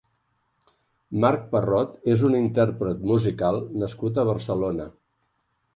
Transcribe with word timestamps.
Marc 1.25 1.43
Parrot 1.51 1.93
és 2.15 2.25
un 2.31 2.39
intérpret 2.39 3.07
musical 3.13 3.65
nascut 3.85 4.17
a 4.23 4.29
Barcelona. 4.33 4.93